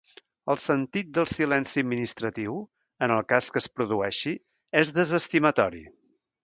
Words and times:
El 0.53 0.59
sentit 0.61 1.11
del 1.17 1.29
silenci 1.33 1.83
administratiu, 1.85 2.57
en 3.07 3.15
el 3.19 3.23
cas 3.35 3.53
que 3.57 3.65
es 3.65 3.71
produeixi, 3.79 4.35
és 4.85 4.97
desestimatori. 5.01 5.89